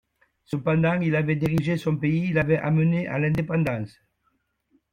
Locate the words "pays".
1.95-2.31